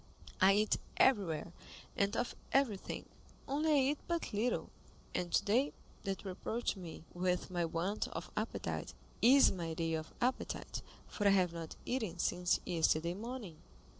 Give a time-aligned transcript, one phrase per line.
[0.41, 1.53] I eat everywhere,
[1.95, 3.05] and of everything,
[3.47, 4.71] only I eat but little;
[5.13, 5.73] and today,
[6.05, 11.27] that you reproach me with my want of appetite, is my day of appetite, for
[11.27, 13.57] I have not eaten since yesterday morning."